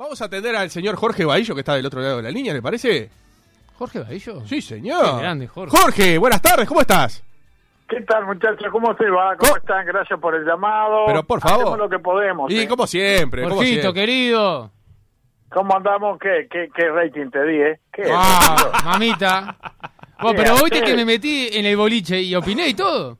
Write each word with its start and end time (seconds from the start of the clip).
Vamos 0.00 0.22
a 0.22 0.24
atender 0.24 0.56
al 0.56 0.70
señor 0.70 0.96
Jorge 0.96 1.26
Bahillo, 1.26 1.52
que 1.54 1.60
está 1.60 1.74
del 1.74 1.84
otro 1.84 2.00
lado 2.00 2.16
de 2.16 2.22
la 2.22 2.30
línea, 2.30 2.54
¿le 2.54 2.62
parece? 2.62 3.10
¿Jorge 3.76 3.98
Bahillo? 3.98 4.40
Sí, 4.46 4.62
señor. 4.62 5.04
Qué 5.16 5.20
grande, 5.20 5.46
Jorge. 5.46 5.76
Jorge, 5.76 6.16
buenas 6.16 6.40
tardes, 6.40 6.66
¿cómo 6.66 6.80
estás? 6.80 7.22
¿Qué 7.86 8.00
tal, 8.08 8.24
muchachos? 8.24 8.66
¿Cómo 8.72 8.96
se 8.96 9.10
va? 9.10 9.36
¿Cómo 9.36 9.52
Co- 9.52 9.58
están? 9.58 9.84
Gracias 9.84 10.18
por 10.18 10.34
el 10.34 10.46
llamado. 10.46 11.04
Pero 11.04 11.22
por 11.24 11.42
favor. 11.42 11.58
Hacemos 11.60 11.78
lo 11.80 11.90
que 11.90 11.98
podemos. 11.98 12.50
Y 12.50 12.60
¿eh? 12.60 12.66
como 12.66 12.86
siempre, 12.86 13.42
como 13.42 13.56
Jorgito, 13.56 13.82
siempre. 13.82 14.00
querido. 14.06 14.70
¿Cómo 15.50 15.76
andamos? 15.76 16.18
¿Qué, 16.18 16.48
qué, 16.50 16.70
qué 16.74 16.88
rating 16.88 17.28
te 17.28 17.44
di, 17.44 17.60
eh? 17.60 17.80
¿Qué? 17.92 18.04
Ah, 18.10 18.80
mamita. 18.86 19.54
Vos, 20.18 20.32
pero 20.34 20.54
viste 20.64 20.80
que 20.80 20.96
me 20.96 21.04
metí 21.04 21.50
en 21.52 21.66
el 21.66 21.76
boliche 21.76 22.22
y 22.22 22.34
opiné 22.34 22.68
y 22.68 22.74
todo. 22.74 23.18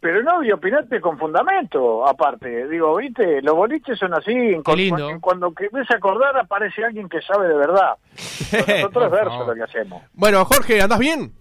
Pero 0.00 0.22
no, 0.22 0.42
y 0.42 0.50
opinaste 0.50 0.98
con 1.00 1.18
fundamento, 1.18 2.06
aparte. 2.08 2.66
Digo, 2.68 2.96
viste, 2.96 3.42
los 3.42 3.54
boliches 3.54 3.98
son 3.98 4.14
así. 4.14 4.32
en 4.32 4.62
lindo. 4.74 5.10
en 5.10 5.20
Cuando 5.20 5.52
querés 5.52 5.90
acordar 5.90 6.38
aparece 6.38 6.82
alguien 6.84 7.06
que 7.08 7.20
sabe 7.20 7.48
de 7.48 7.54
verdad. 7.54 7.96
Nosotros 8.16 9.04
es 9.04 9.10
verso 9.10 9.44
lo 9.46 9.54
que 9.54 9.62
hacemos. 9.62 10.02
Bueno, 10.14 10.42
Jorge, 10.46 10.80
¿andás 10.80 10.98
bien? 10.98 11.32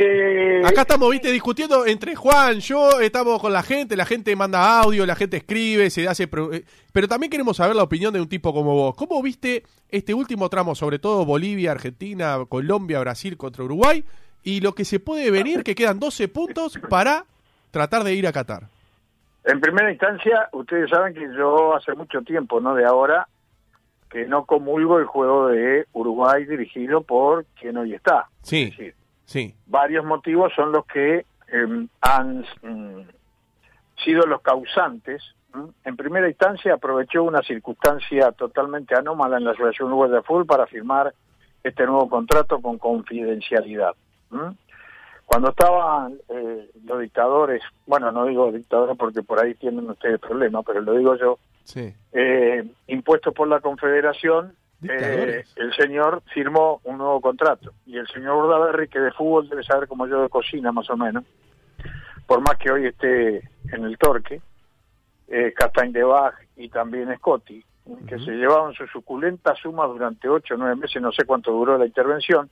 Eh, 0.00 0.62
Acá 0.64 0.82
estamos, 0.82 1.10
viste, 1.10 1.32
discutiendo 1.32 1.84
entre 1.84 2.14
Juan, 2.14 2.60
yo, 2.60 3.00
estamos 3.00 3.40
con 3.40 3.52
la 3.52 3.64
gente, 3.64 3.96
la 3.96 4.04
gente 4.06 4.36
manda 4.36 4.80
audio, 4.80 5.04
la 5.04 5.16
gente 5.16 5.38
escribe, 5.38 5.90
se 5.90 6.06
hace... 6.06 6.28
pro- 6.28 6.52
eh, 6.52 6.64
Pero 6.92 7.08
también 7.08 7.30
queremos 7.30 7.56
saber 7.56 7.74
la 7.74 7.82
opinión 7.82 8.12
de 8.12 8.20
un 8.20 8.28
tipo 8.28 8.52
como 8.54 8.74
vos. 8.74 8.94
¿Cómo 8.94 9.20
viste 9.22 9.64
este 9.88 10.14
último 10.14 10.48
tramo, 10.48 10.76
sobre 10.76 11.00
todo 11.00 11.24
Bolivia, 11.24 11.72
Argentina, 11.72 12.38
Colombia, 12.48 13.00
Brasil 13.00 13.36
contra 13.36 13.64
Uruguay? 13.64 14.04
Y 14.42 14.60
lo 14.60 14.74
que 14.74 14.84
se 14.84 15.00
puede 15.00 15.30
venir, 15.30 15.64
que 15.64 15.74
quedan 15.74 15.98
12 15.98 16.28
puntos 16.28 16.78
para 16.88 17.24
tratar 17.70 18.04
de 18.04 18.14
ir 18.14 18.26
a 18.26 18.32
Qatar. 18.32 18.64
En 19.44 19.60
primera 19.60 19.90
instancia, 19.90 20.48
ustedes 20.52 20.90
saben 20.90 21.14
que 21.14 21.26
yo 21.36 21.74
hace 21.74 21.94
mucho 21.94 22.22
tiempo, 22.22 22.60
no 22.60 22.74
de 22.74 22.84
ahora, 22.84 23.28
que 24.10 24.26
no 24.26 24.44
comulgo 24.44 24.98
el 24.98 25.06
juego 25.06 25.48
de 25.48 25.86
Uruguay 25.92 26.44
dirigido 26.44 27.02
por 27.02 27.44
quien 27.58 27.76
hoy 27.76 27.94
está. 27.94 28.28
Sí, 28.42 28.64
Es 28.64 28.76
decir, 28.76 28.94
sí. 29.24 29.54
varios 29.66 30.04
motivos 30.04 30.52
son 30.54 30.72
los 30.72 30.86
que 30.86 31.18
eh, 31.18 31.86
han 32.00 32.44
mm, 32.62 33.08
sido 34.04 34.26
los 34.26 34.40
causantes. 34.42 35.22
¿m? 35.54 35.68
En 35.84 35.96
primera 35.96 36.28
instancia 36.28 36.74
aprovechó 36.74 37.22
una 37.22 37.42
circunstancia 37.42 38.32
totalmente 38.32 38.94
anómala 38.94 39.38
en 39.38 39.44
la 39.44 39.52
Asociación 39.52 39.88
Uruguaya 39.88 40.16
de 40.16 40.22
Fútbol 40.22 40.46
para 40.46 40.66
firmar 40.66 41.14
este 41.62 41.84
nuevo 41.86 42.08
contrato 42.08 42.60
con 42.60 42.78
confidencialidad. 42.78 43.94
¿M? 44.32 44.54
Cuando 45.26 45.50
estaban 45.50 46.14
eh, 46.30 46.70
los 46.84 47.00
dictadores, 47.00 47.62
bueno, 47.86 48.10
no 48.12 48.24
digo 48.24 48.50
dictadores 48.50 48.96
porque 48.96 49.22
por 49.22 49.42
ahí 49.42 49.54
tienen 49.54 49.88
ustedes 49.90 50.18
problemas, 50.20 50.64
pero 50.66 50.80
lo 50.80 50.94
digo 50.94 51.16
yo, 51.16 51.38
Sí. 51.64 51.92
eh, 52.12 52.64
impuesto 52.86 53.32
por 53.32 53.46
la 53.46 53.60
Confederación, 53.60 54.54
eh, 54.88 55.44
el 55.56 55.74
señor 55.74 56.22
firmó 56.32 56.80
un 56.84 56.96
nuevo 56.98 57.20
contrato. 57.20 57.72
Y 57.84 57.98
el 57.98 58.06
señor 58.08 58.36
Urdaberry, 58.44 58.88
que 58.88 59.00
de 59.00 59.12
fútbol 59.12 59.48
debe 59.50 59.62
saber 59.64 59.86
como 59.86 60.06
yo 60.06 60.22
de 60.22 60.28
cocina 60.30 60.72
más 60.72 60.88
o 60.88 60.96
menos, 60.96 61.24
por 62.26 62.40
más 62.40 62.56
que 62.58 62.70
hoy 62.70 62.86
esté 62.86 63.38
en 63.72 63.84
el 63.84 63.98
Torque, 63.98 64.40
eh, 65.28 65.52
Castañ 65.54 65.92
de 65.92 66.04
Bach 66.04 66.34
y 66.56 66.70
también 66.70 67.14
Scotti, 67.16 67.62
que 68.06 68.18
se 68.18 68.30
llevaban 68.32 68.72
sus 68.74 68.90
suculentas 68.90 69.58
sumas 69.58 69.88
durante 69.88 70.28
ocho 70.28 70.54
o 70.54 70.56
nueve 70.58 70.76
meses, 70.76 71.02
no 71.02 71.12
sé 71.12 71.24
cuánto 71.26 71.52
duró 71.52 71.76
la 71.76 71.86
intervención, 71.86 72.48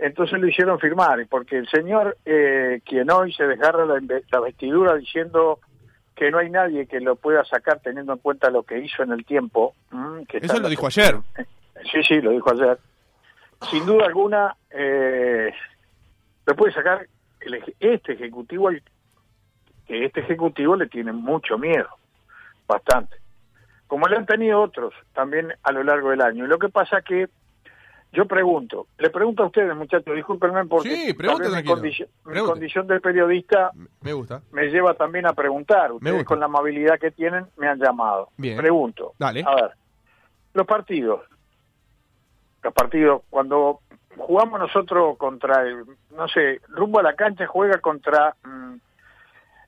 entonces 0.00 0.40
lo 0.40 0.48
hicieron 0.48 0.80
firmar, 0.80 1.26
porque 1.28 1.58
el 1.58 1.68
señor, 1.68 2.16
eh, 2.24 2.80
quien 2.84 3.10
hoy 3.10 3.32
se 3.34 3.46
desgarra 3.46 3.84
la, 3.84 4.40
vestidura 4.40 4.96
diciendo 4.96 5.60
que 6.16 6.30
no 6.30 6.38
hay 6.38 6.50
nadie 6.50 6.86
que 6.86 7.00
lo 7.00 7.16
pueda 7.16 7.44
sacar 7.44 7.80
teniendo 7.80 8.14
en 8.14 8.18
cuenta 8.18 8.50
lo 8.50 8.62
que 8.62 8.78
hizo 8.78 9.02
en 9.02 9.12
el 9.12 9.24
tiempo. 9.24 9.74
que 10.28 10.38
Eso 10.38 10.58
lo 10.58 10.68
dijo 10.68 10.86
ayer. 10.86 11.16
Sí, 11.92 12.02
sí, 12.06 12.20
lo 12.20 12.30
dijo 12.30 12.50
ayer. 12.52 12.78
Sin 13.70 13.84
duda 13.84 14.06
alguna, 14.06 14.56
eh, 14.70 15.52
lo 16.46 16.56
puede 16.56 16.72
sacar 16.72 17.06
el 17.40 17.62
este 17.78 18.14
ejecutivo, 18.14 18.68
al- 18.68 18.82
que 19.86 20.04
este 20.06 20.20
ejecutivo 20.20 20.76
le 20.76 20.86
tiene 20.86 21.12
mucho 21.12 21.58
miedo, 21.58 21.88
bastante. 22.66 23.16
Como 23.86 24.06
le 24.06 24.16
han 24.16 24.26
tenido 24.26 24.60
otros 24.62 24.94
también 25.12 25.52
a 25.62 25.72
lo 25.72 25.82
largo 25.82 26.10
del 26.10 26.22
año. 26.22 26.44
Y 26.44 26.48
lo 26.48 26.58
que 26.58 26.68
pasa 26.68 27.02
que 27.02 27.28
yo 28.12 28.26
pregunto, 28.26 28.86
le 28.98 29.10
pregunto 29.10 29.44
a 29.44 29.46
ustedes, 29.46 29.74
muchachos, 29.76 30.14
discúlpenme 30.14 30.64
porque 30.66 30.88
Sí, 30.90 31.14
mi, 31.16 31.64
condición, 31.64 32.08
mi 32.24 32.32
Pregunte. 32.32 32.52
condición 32.52 32.86
de 32.88 33.00
periodista 33.00 33.70
Me 34.00 34.12
gusta. 34.12 34.42
me 34.50 34.66
lleva 34.68 34.94
también 34.94 35.26
a 35.26 35.32
preguntar. 35.32 35.92
Ustedes 35.92 36.14
gusta. 36.14 36.26
con 36.28 36.40
la 36.40 36.46
amabilidad 36.46 36.98
que 36.98 37.10
tienen 37.12 37.46
me 37.56 37.68
han 37.68 37.78
llamado. 37.78 38.30
Bien. 38.36 38.56
Pregunto. 38.56 39.12
Dale. 39.18 39.44
A 39.46 39.54
ver, 39.54 39.70
los 40.54 40.66
partidos. 40.66 41.20
Los 42.62 42.74
partidos, 42.74 43.22
cuando 43.30 43.80
jugamos 44.16 44.58
nosotros 44.60 45.16
contra 45.16 45.62
el, 45.62 45.84
no 46.14 46.28
sé, 46.28 46.60
rumbo 46.68 46.98
a 46.98 47.02
la 47.02 47.14
cancha 47.14 47.46
juega 47.46 47.78
contra 47.80 48.34
mm, 48.44 48.74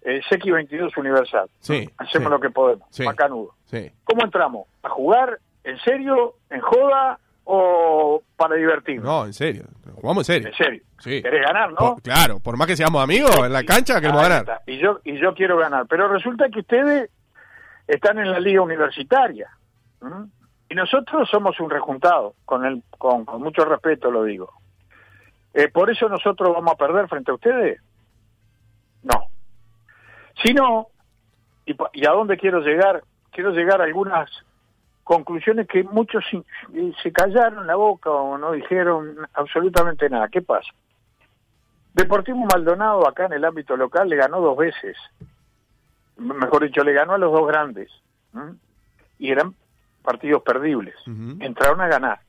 el 0.02 0.22
Sequi 0.24 0.50
22 0.50 0.96
Universal. 0.96 1.48
Sí, 1.60 1.88
Hacemos 1.96 2.26
sí. 2.26 2.30
lo 2.32 2.40
que 2.40 2.50
podemos, 2.50 2.86
Sí. 2.90 3.04
macanudo. 3.04 3.54
Sí. 3.66 3.90
¿Cómo 4.04 4.24
entramos? 4.24 4.66
¿A 4.82 4.88
jugar 4.90 5.38
en 5.64 5.78
serio, 5.78 6.34
en 6.50 6.60
joda 6.60 7.18
o 7.44 8.22
para 8.36 8.54
divertirnos? 8.56 9.04
No, 9.04 9.24
en 9.26 9.32
serio. 9.32 9.64
Jugamos 9.94 10.28
en 10.28 10.34
serio. 10.34 10.48
En 10.48 10.54
serio. 10.54 10.82
Sí. 11.00 11.22
¿Querés 11.22 11.42
ganar, 11.46 11.70
no? 11.70 11.76
Por- 11.76 12.02
claro, 12.02 12.38
por 12.40 12.56
más 12.56 12.66
que 12.66 12.76
seamos 12.76 13.02
amigos 13.02 13.36
en 13.38 13.52
la 13.52 13.64
cancha, 13.64 14.00
queremos 14.00 14.22
ganar. 14.22 14.40
está. 14.40 14.62
Y 14.66 14.78
yo, 14.78 15.00
y 15.04 15.18
yo 15.20 15.34
quiero 15.34 15.56
ganar. 15.58 15.86
Pero 15.88 16.08
resulta 16.08 16.48
que 16.48 16.60
ustedes 16.60 17.10
están 17.86 18.18
en 18.18 18.30
la 18.30 18.38
liga 18.40 18.60
universitaria. 18.62 19.50
Y 20.68 20.74
nosotros 20.74 21.28
somos 21.30 21.58
un 21.60 21.70
rejuntado, 21.70 22.34
con, 22.44 22.64
el, 22.64 22.82
con, 22.98 23.24
con 23.24 23.42
mucho 23.42 23.64
respeto 23.64 24.10
lo 24.10 24.24
digo. 24.24 24.52
Eh, 25.54 25.68
¿Por 25.68 25.90
eso 25.90 26.08
nosotros 26.08 26.52
vamos 26.54 26.72
a 26.72 26.76
perder 26.76 27.08
frente 27.08 27.30
a 27.30 27.34
ustedes? 27.34 27.80
No. 29.02 29.26
Si 30.42 30.54
no, 30.54 30.88
y, 31.66 31.76
¿y 31.92 32.06
a 32.06 32.10
dónde 32.12 32.36
quiero 32.38 32.60
llegar? 32.60 33.02
Quiero 33.30 33.50
llegar 33.50 33.80
a 33.80 33.84
algunas 33.84 34.30
conclusiones 35.04 35.66
que 35.66 35.82
muchos 35.84 36.24
se 37.02 37.12
callaron 37.12 37.66
la 37.66 37.76
boca 37.76 38.10
o 38.10 38.38
no 38.38 38.52
dijeron 38.52 39.16
absolutamente 39.34 40.08
nada. 40.08 40.28
¿Qué 40.28 40.42
pasa? 40.42 40.70
Deportivo 41.94 42.38
Maldonado 42.52 43.06
acá 43.06 43.26
en 43.26 43.34
el 43.34 43.44
ámbito 43.44 43.76
local 43.76 44.08
le 44.08 44.16
ganó 44.16 44.40
dos 44.40 44.56
veces. 44.56 44.96
Mejor 46.16 46.64
dicho, 46.64 46.84
le 46.84 46.92
ganó 46.92 47.14
a 47.14 47.18
los 47.18 47.32
dos 47.32 47.46
grandes. 47.46 47.90
¿m? 48.34 48.54
Y 49.18 49.30
eran 49.30 49.54
partidos 50.02 50.42
perdibles. 50.42 50.94
Entraron 51.06 51.80
a 51.80 51.88
ganar. 51.88 52.20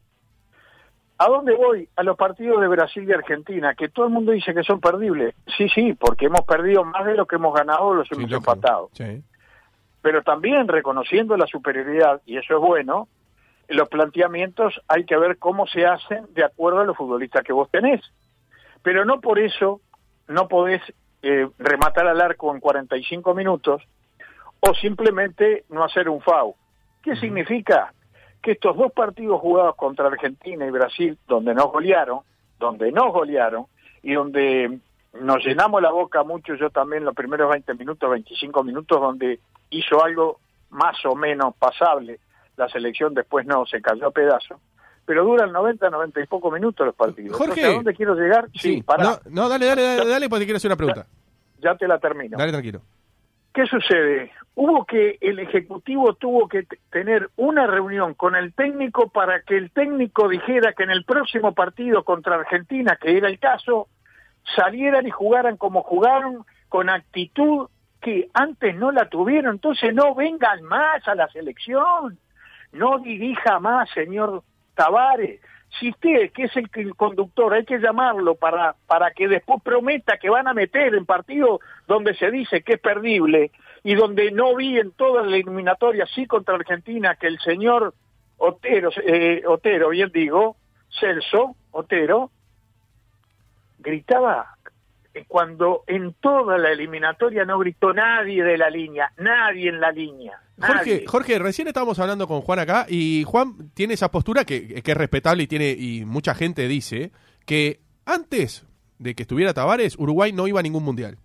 ¿A 1.18 1.28
dónde 1.28 1.56
voy? 1.56 1.88
A 1.96 2.04
los 2.04 2.18
partidos 2.18 2.60
de 2.60 2.68
Brasil 2.68 3.08
y 3.08 3.14
Argentina, 3.14 3.76
que 3.76 3.88
todo 3.90 4.08
el 4.08 4.12
mundo 4.12 4.32
dice 4.32 4.54
que 4.54 4.64
son 4.64 4.82
perdibles. 4.82 5.36
Sí, 5.58 5.70
sí, 5.70 5.94
porque 5.94 6.26
hemos 6.26 6.42
perdido 6.42 6.84
más 6.84 7.06
de 7.06 7.16
lo 7.16 7.26
que 7.26 7.36
hemos 7.36 7.54
ganado, 7.54 7.94
los 7.94 8.08
Sí, 8.08 8.16
hemos 8.16 8.32
empatado 8.32 8.90
Sí. 8.94 9.24
Pero 10.04 10.22
también 10.22 10.68
reconociendo 10.68 11.38
la 11.38 11.48
superioridad, 11.48 12.22
y 12.26 12.38
eso 12.38 12.56
es 12.56 12.60
bueno, 12.60 13.08
los 13.70 13.88
planteamientos 13.88 14.82
hay 14.90 15.06
que 15.06 15.18
ver 15.18 15.38
cómo 15.38 15.66
se 15.66 15.86
hacen 15.86 16.26
de 16.34 16.44
acuerdo 16.44 16.82
a 16.82 16.84
los 16.84 16.98
futbolistas 16.98 17.42
que 17.42 17.54
vos 17.54 17.72
tenés. 17.72 18.02
Pero 18.84 19.06
no 19.06 19.22
por 19.22 19.40
eso 19.40 19.80
no 20.28 20.50
podés 20.50 20.82
eh, 21.22 21.48
rematar 21.58 22.06
al 22.06 22.20
arco 22.20 22.54
en 22.54 22.60
45 22.60 23.34
minutos 23.34 23.82
o 24.60 24.74
simplemente 24.74 25.64
no 25.70 25.86
hacer 25.86 26.10
un 26.10 26.20
FAU. 26.20 26.54
¿Qué 27.02 27.16
significa? 27.16 27.94
Que 28.42 28.52
estos 28.52 28.76
dos 28.76 28.92
partidos 28.92 29.40
jugados 29.40 29.78
contra 29.78 30.08
Argentina 30.08 30.66
y 30.66 30.70
Brasil, 30.70 31.18
donde 31.30 31.54
nos 31.54 31.72
golearon, 31.72 32.20
donde 32.60 32.92
nos 32.92 33.14
golearon 33.14 33.68
y 34.02 34.16
donde 34.16 34.80
nos 35.14 35.46
llenamos 35.46 35.82
la 35.82 35.92
boca 35.92 36.24
mucho, 36.24 36.56
yo 36.56 36.70
también 36.72 37.06
los 37.06 37.16
primeros 37.16 37.50
20 37.50 37.74
minutos, 37.76 38.10
25 38.10 38.64
minutos, 38.66 39.00
donde 39.00 39.40
hizo 39.78 40.04
algo 40.04 40.40
más 40.70 40.98
o 41.06 41.16
menos 41.16 41.56
pasable. 41.56 42.20
La 42.58 42.68
selección 42.70 43.14
después 43.14 43.46
no, 43.46 43.66
se 43.66 43.82
cayó 43.82 44.08
a 44.08 44.12
pedazos. 44.12 44.60
Pero 45.06 45.26
duran 45.26 45.52
90, 45.52 45.90
90 45.90 46.22
y 46.22 46.28
pocos 46.28 46.54
minutos 46.54 46.86
los 46.86 46.96
partidos. 46.96 47.38
Jorge. 47.38 47.60
Entonces, 47.60 47.72
¿A 47.72 47.76
dónde 47.76 47.94
quiero 47.94 48.16
llegar? 48.16 48.48
Sí, 48.54 48.82
pará, 48.84 49.04
No, 49.04 49.20
no, 49.30 49.50
dale, 49.50 49.66
dale, 49.66 49.82
dale, 49.82 50.10
dale, 50.10 50.30
porque 50.30 50.46
quiero 50.46 50.58
hacer 50.58 50.70
una 50.70 50.78
pregunta. 50.78 51.06
ya 51.60 51.76
te 51.76 51.88
la 51.88 52.00
termino. 52.00 52.38
Dale, 52.38 52.52
tranquilo. 52.52 52.82
¿Qué 53.54 53.66
sucede? 53.68 54.32
Hubo 54.56 54.86
que, 54.86 55.18
el 55.22 55.40
Ejecutivo 55.40 56.14
tuvo 56.16 56.48
que 56.48 56.66
tener 56.92 57.30
una 57.36 57.68
reunión 57.68 58.14
con 58.14 58.36
el 58.36 58.54
técnico 58.54 59.10
para 59.10 59.42
que 59.42 59.58
el 59.58 59.72
técnico 59.72 60.28
dijera 60.28 60.74
que 60.74 60.84
en 60.84 60.92
el 60.92 61.06
próximo 61.06 61.54
partido 61.54 62.04
contra 62.04 62.36
Argentina, 62.36 62.98
que 63.00 63.16
era 63.16 63.28
el 63.28 63.40
caso, 63.40 63.90
salieran 64.56 65.06
y 65.06 65.12
jugaran 65.12 65.58
como 65.58 65.84
jugaron, 65.84 66.46
con 66.70 66.90
actitud 66.90 67.68
que 68.04 68.30
antes 68.34 68.76
no 68.76 68.92
la 68.92 69.10
tuvieron. 69.10 69.56
Entonces 69.56 69.94
no 69.94 70.14
vengan 70.14 70.62
más 70.64 71.08
a 71.08 71.16
la 71.16 71.28
selección, 71.30 72.20
no 72.74 73.00
dirija 73.00 73.60
más, 73.60 73.90
señor 73.92 74.44
Tavares. 74.76 75.40
Si 75.80 75.90
usted, 75.90 76.32
que 76.32 76.44
es 76.44 76.52
el, 76.56 76.96
conductor, 76.96 77.52
hay 77.54 77.66
que 77.66 77.80
llamarlo 77.80 78.36
para, 78.36 78.76
para 78.86 79.10
que 79.12 79.28
después 79.28 79.60
prometa 79.64 80.18
que 80.18 80.30
van 80.30 80.48
a 80.48 80.54
meter 80.54 80.94
en 80.94 81.06
partido 81.06 81.62
donde 81.88 82.14
se 82.14 82.30
dice 82.30 82.62
que 82.62 82.74
es 82.74 82.80
perdible, 82.80 83.50
y 83.84 83.96
donde 83.96 84.32
no 84.32 84.56
vi 84.56 84.78
en 84.78 84.92
toda 84.92 85.24
la 85.24 85.36
eliminatoria, 85.36 86.06
sí 86.06 86.28
contra 86.28 86.56
Argentina, 86.56 87.16
que 87.16 87.28
el 87.28 87.40
señor 87.40 87.94
Otero, 88.38 88.92
eh, 89.04 89.44
Otero, 89.48 89.90
bien 89.90 90.12
digo, 90.14 90.58
Celso 91.00 91.56
Otero, 91.72 92.30
gritaba 93.80 94.58
cuando 95.28 95.84
en 95.88 96.14
toda 96.14 96.58
la 96.58 96.72
eliminatoria 96.72 97.46
no 97.46 97.60
gritó 97.60 97.94
nadie 97.94 98.44
de 98.44 98.58
la 98.58 98.70
línea, 98.70 99.12
nadie 99.18 99.70
en 99.70 99.80
la 99.80 99.92
línea. 99.92 100.40
Jorge, 100.60 100.76
nadie. 100.76 101.06
Jorge, 101.08 101.40
recién 101.40 101.68
estábamos 101.68 102.00
hablando 102.00 102.28
con 102.28 102.42
Juan 102.42 102.60
acá 102.60 102.86
y 102.90 103.24
Juan 103.26 103.72
tiene 103.74 103.94
esa 103.94 104.12
postura 104.12 104.46
que, 104.46 104.82
que 104.82 104.92
es 104.92 104.98
respetable 104.98 105.44
y 105.44 105.48
tiene 105.48 105.72
y 105.72 106.06
mucha 106.06 106.34
gente 106.36 106.68
dice 106.68 107.12
que 107.46 107.82
antes 108.06 108.66
de 109.00 109.16
que 109.16 109.24
estuviera 109.24 109.54
Tavares, 109.54 109.98
Uruguay 109.98 110.32
no 110.32 110.48
iba 110.48 110.60
a 110.60 110.64
ningún 110.64 110.84
mundial. 110.84 111.18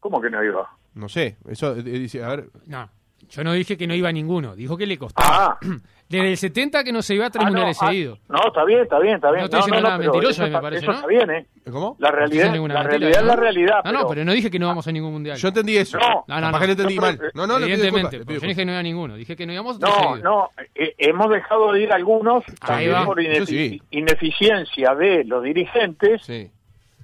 ¿Cómo 0.00 0.20
que 0.20 0.30
no 0.30 0.42
iba? 0.42 0.68
No 0.94 1.08
sé, 1.08 1.36
eso 1.48 1.76
eh, 1.76 1.82
dice, 1.82 2.22
a 2.22 2.28
ver, 2.28 2.50
No, 2.66 2.90
yo 3.28 3.44
no 3.44 3.52
dije 3.52 3.76
que 3.76 3.86
no 3.86 3.94
iba 3.94 4.08
a 4.08 4.12
ninguno, 4.12 4.54
dijo 4.56 4.76
que 4.76 4.86
le 4.86 4.98
costaba. 4.98 5.58
Ah, 5.62 5.66
Desde 6.12 6.28
el 6.28 6.36
70 6.36 6.84
que 6.84 6.92
no 6.92 7.00
se 7.00 7.14
iba 7.14 7.24
a 7.26 7.30
tres 7.30 7.40
ah, 7.40 7.46
no, 7.46 7.52
mundiales 7.52 7.78
ah, 7.80 7.86
seguidos. 7.86 8.20
no, 8.28 8.36
está 8.48 8.64
bien, 8.66 8.80
está 8.82 8.98
bien, 8.98 9.14
está 9.14 9.30
bien. 9.30 9.40
No 9.40 9.44
estoy 9.46 9.60
diciendo 9.60 9.80
nada 9.80 9.96
pero 9.96 10.12
mentiroso, 10.12 10.30
eso 10.32 10.42
me 10.42 10.48
está- 10.48 10.60
parece, 10.60 10.82
eso 10.82 10.90
¿no? 10.92 10.96
está 10.98 11.06
bien, 11.08 11.30
¿eh? 11.30 11.46
¿cómo? 11.70 11.96
La 12.00 12.10
realidad, 12.10 12.44
la 12.46 12.52
mentira, 12.52 12.82
realidad 12.82 13.20
es 13.20 13.26
la 13.26 13.36
realidad. 13.36 13.76
No, 13.86 13.92
no, 13.92 14.06
pero 14.06 14.24
no 14.26 14.32
dije 14.32 14.50
que 14.50 14.58
no 14.58 14.66
vamos 14.66 14.86
a 14.86 14.92
ningún 14.92 15.12
mundial. 15.12 15.38
Yo 15.38 15.48
entendí 15.48 15.76
eso. 15.78 15.96
No. 15.98 16.24
No, 16.28 16.50
no, 16.52 16.58
que 16.58 16.64
entendí 16.66 16.96
mal. 16.98 17.18
No, 17.32 17.46
no, 17.46 17.56
Evidentemente, 17.58 18.18
le 18.18 18.24
pido 18.26 18.26
porque 18.26 18.34
yo 18.34 18.40
no 18.42 18.48
dije 18.48 18.60
que 18.60 18.64
no 18.66 18.72
iba 18.72 18.80
a 18.80 18.82
ninguno, 18.82 19.14
dije 19.16 19.36
que 19.36 19.46
no 19.46 19.52
íbamos 19.54 19.76
a 19.76 19.78
tres 19.78 19.90
No, 19.90 20.02
seguidos. 20.02 20.22
no, 20.22 20.50
eh, 20.74 20.94
hemos 20.98 21.30
dejado 21.30 21.72
de 21.72 21.80
ir 21.80 21.92
algunos 21.94 22.44
Ahí 22.46 22.54
también 22.60 22.92
va. 22.92 23.04
por 23.06 23.46
sí. 23.46 23.80
ineficiencia 23.90 24.94
de 24.94 25.24
los 25.24 25.42
dirigentes, 25.42 26.22
Sí. 26.24 26.50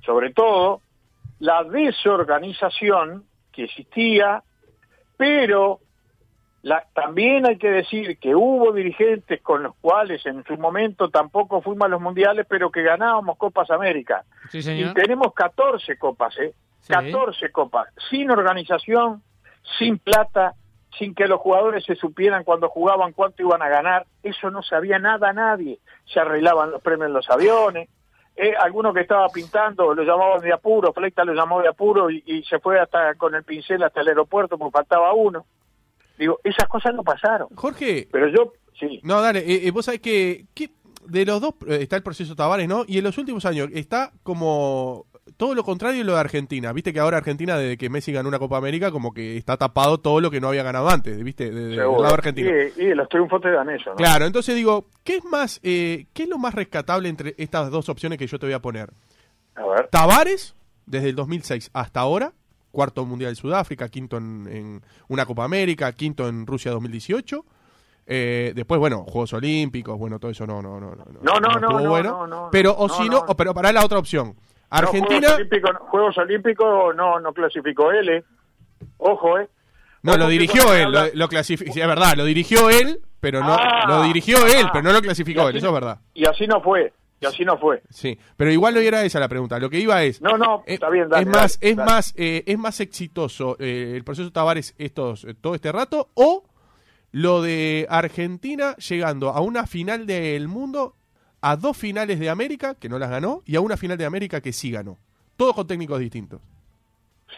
sobre 0.05 0.35
todo 0.35 0.83
la 1.39 1.65
desorganización 1.65 3.25
que 3.53 3.65
existía, 3.65 4.43
pero 5.17 5.81
la- 6.63 6.85
también 6.95 7.47
hay 7.47 7.57
que 7.59 7.71
decir 7.71 8.19
que 8.19 8.35
hubo 8.35 8.73
dirigentes 8.73 9.41
con 9.43 9.63
los 9.63 9.75
cuales 9.81 10.25
en 10.27 10.45
su 10.45 10.57
momento 10.59 11.09
tampoco 11.11 11.63
fuimos 11.63 11.87
a 11.87 11.89
los 11.89 12.01
mundiales, 12.01 12.47
pero 12.49 12.71
que 12.71 12.83
ganábamos 12.83 13.37
Copas 13.39 13.71
América. 13.71 14.25
Sí, 14.51 14.59
Y 14.59 14.93
tenemos 14.95 15.33
14 15.35 15.97
copas, 15.99 16.37
¿eh? 16.39 16.53
Sí. 16.81 16.93
14 16.93 17.51
copas, 17.53 17.89
sin 18.11 18.31
organización, 18.31 19.23
sin 19.79 19.99
plata, 19.99 20.55
sin 20.99 21.15
que 21.15 21.27
los 21.29 21.39
jugadores 21.41 21.85
se 21.85 21.95
supieran 21.97 22.45
cuando 22.45 22.69
jugaban 22.69 23.13
cuánto 23.13 23.43
iban 23.43 23.63
a 23.63 23.69
ganar. 23.69 24.07
Eso 24.23 24.51
no 24.51 24.63
sabía 24.63 24.99
nada 24.99 25.33
nadie. 25.33 25.79
Se 26.07 26.19
arreglaban 26.19 26.71
los 26.71 26.83
premios 26.83 27.09
en 27.09 27.13
los 27.13 27.29
aviones. 27.31 27.89
Eh, 28.37 28.55
alguno 28.59 28.93
que 28.93 29.01
estaba 29.01 29.29
pintando 29.29 29.95
lo 29.95 30.03
llamaban 30.05 30.41
de 30.41 30.53
apuro, 30.53 30.93
Fleita 30.93 31.25
lo 31.25 31.35
llamó 31.35 31.61
de 31.61 31.69
apuro 31.69 32.09
y, 32.09 32.23
y 32.25 32.43
se 32.45 32.59
fue 32.61 32.79
hasta 32.81 33.15
con 33.17 33.35
el 33.35 33.43
pincel 33.45 33.83
hasta 33.83 34.01
el 34.01 34.09
aeropuerto 34.09 34.57
porque 34.57 34.73
faltaba 34.79 35.13
uno. 35.13 35.45
Digo, 36.19 36.39
esas 36.45 36.69
cosas 36.69 36.95
no 36.95 37.03
pasaron. 37.03 37.49
Jorge, 37.55 38.09
Pero 38.11 38.29
yo, 38.29 38.53
sí, 38.79 39.01
no, 39.05 39.21
dale, 39.21 39.41
eh, 39.41 39.67
eh, 39.67 39.71
vos 39.71 39.85
sabés 39.85 40.01
que, 40.01 40.47
que 40.55 40.71
de 41.07 41.25
los 41.25 41.41
dos 41.41 41.55
eh, 41.67 41.79
está 41.81 41.97
el 41.97 42.03
proceso 42.03 42.35
Tavares, 42.37 42.69
¿no? 42.69 42.85
Y 42.87 42.99
en 42.99 43.05
los 43.05 43.17
últimos 43.19 43.45
años 43.47 43.69
está 43.73 44.13
como 44.23 45.07
todo 45.37 45.55
lo 45.55 45.63
contrario 45.63 45.99
de 45.99 46.05
lo 46.05 46.15
de 46.15 46.21
Argentina. 46.21 46.73
Viste 46.73 46.93
que 46.93 47.01
ahora 47.01 47.19
Argentina, 47.19 47.57
desde 47.57 47.77
que 47.77 47.89
Messi 47.91 48.13
ganó 48.13 48.29
una 48.29 48.39
Copa 48.39 48.57
América, 48.57 48.91
como 48.91 49.13
que 49.13 49.37
está 49.37 49.57
tapado 49.57 49.99
todo 49.99 50.21
lo 50.21 50.31
que 50.31 50.41
no 50.41 50.49
había 50.49 50.63
ganado 50.63 50.89
antes, 50.89 51.23
¿viste? 51.23 51.51
De, 51.51 51.61
de- 51.61 51.69
del 51.69 51.79
lado 51.79 52.15
argentino. 52.15 52.51
Y, 52.77 52.83
y 52.83 52.95
los 52.95 53.09
triunfos 53.09 53.41
te 53.41 53.51
dan 53.51 53.69
eso, 53.71 53.91
¿no? 53.91 53.97
Claro, 53.97 54.25
entonces 54.27 54.55
digo, 54.57 54.87
¿qué 55.05 55.17
es 55.17 55.25
más, 55.25 55.61
eh, 55.63 56.07
qué 56.13 56.25
es 56.25 56.29
lo 56.29 56.39
más 56.39 56.55
rescatable 56.55 57.09
entre 57.09 57.35
estas 57.39 57.71
dos 57.71 57.89
opciones 57.89 58.19
que 58.19 58.27
yo 58.27 58.39
te 58.39 58.47
voy 58.47 58.55
a 58.55 58.61
poner? 58.61 58.91
A 59.55 59.67
ver. 59.67 59.89
Tavares, 59.91 60.55
desde 60.87 61.11
el 61.11 61.15
2006 61.17 61.71
hasta 61.75 62.01
ahora, 62.01 62.33
cuarto 62.71 63.05
mundial 63.05 63.33
de 63.33 63.37
Sudáfrica, 63.37 63.89
quinto 63.89 64.17
en, 64.17 64.47
en 64.51 64.83
una 65.09 65.25
Copa 65.27 65.45
América, 65.45 65.93
quinto 65.93 66.29
en 66.29 66.47
Rusia 66.47 66.71
2018. 66.73 67.45
Eh, 68.11 68.53
después, 68.55 68.79
bueno, 68.81 69.05
Juegos 69.05 69.33
Olímpicos, 69.35 69.99
bueno, 69.99 70.19
todo 70.19 70.31
eso 70.31 70.47
no, 70.47 70.63
no, 70.63 70.81
no, 70.81 70.95
no, 70.95 71.05
No, 71.23 71.41
no, 71.41 71.61
no, 71.61 71.81
no, 71.81 71.89
bueno. 71.91 72.11
no, 72.11 72.27
no, 72.27 72.49
pero 72.51 72.75
o 72.77 72.89
si 72.89 73.09
no. 73.09 73.25
pero 73.37 73.53
para 73.53 73.71
la 73.73 73.85
otra 73.85 73.99
opción, 73.99 74.35
Argentina, 74.71 75.29
Juegos 75.29 75.37
Olímpicos, 75.39 75.77
Juegos 75.91 76.19
Olímpicos 76.19 76.97
no, 76.97 77.21
no 77.21 77.33
clasificó 77.35 77.91
él, 77.93 78.09
¿eh? 78.09 78.25
Ojo, 78.99 79.39
¿eh? 79.39 79.49
no, 80.03 80.17
lo 80.17 80.29
dirigió 80.29 80.73
él, 80.75 80.91
lo, 80.91 81.01
lo 81.13 81.29
clasificó, 81.29 81.73
sí, 81.73 81.81
es 81.81 81.87
verdad, 81.87 82.15
lo 82.17 82.25
dirigió 82.25 82.71
él, 82.71 83.01
pero 83.21 83.41
no, 83.41 83.55
Ah, 83.59 83.85
lo 83.89 84.03
dirigió 84.05 84.47
él, 84.47 84.65
ah. 84.67 84.71
pero 84.73 84.85
no 84.85 84.93
lo 84.93 85.03
clasificó 85.03 85.43
así- 85.43 85.51
él, 85.51 85.57
eso 85.59 85.67
es 85.67 85.73
verdad. 85.75 85.99
Y 86.15 86.27
así 86.27 86.47
no 86.47 86.63
fue, 86.63 86.93
y 87.21 87.27
así 87.27 87.45
no 87.45 87.59
fue. 87.59 87.83
Sí, 87.91 88.19
pero 88.37 88.51
igual 88.53 88.75
no 88.75 88.81
era 88.81 89.05
esa 89.05 89.19
la 89.21 89.29
pregunta. 89.29 89.59
Lo 89.59 89.69
que 89.71 89.81
iba 89.81 90.03
es. 90.05 90.21
No, 90.23 90.37
no, 90.39 90.63
eh, 90.67 90.75
está 90.75 90.89
bien, 90.91 91.09
dale, 91.09 91.23
es 91.23 91.29
más, 91.29 91.59
dale, 91.59 91.71
es 91.73 91.77
dale. 91.77 91.91
más, 91.91 92.15
eh, 92.17 92.43
es 92.47 92.59
más 92.59 92.81
exitoso 92.81 93.57
eh, 93.59 93.93
el 93.97 94.05
proceso 94.05 94.31
Tavares 94.33 94.75
estos 94.79 95.25
eh, 95.25 95.35
todo 95.35 95.55
este 95.55 95.73
rato 95.73 96.09
o 96.15 96.45
lo 97.13 97.43
de 97.43 97.87
Argentina 97.89 98.77
llegando 98.77 99.31
a 99.31 99.41
una 99.41 99.67
final 99.67 100.07
del 100.07 100.47
mundo, 100.49 100.95
a 101.41 101.57
dos 101.57 101.77
finales 101.77 102.21
de 102.21 102.29
América 102.31 102.75
que 102.75 102.89
no 102.89 102.99
las 102.99 103.11
ganó 103.11 103.43
y 103.47 103.57
a 103.57 103.61
una 103.61 103.77
final 103.77 103.97
de 103.99 104.05
América 104.05 104.41
que 104.41 104.53
sí 104.53 104.71
ganó. 104.71 104.99
Todos 105.37 105.55
con 105.55 105.67
técnicos 105.67 105.99
distintos. 106.01 106.41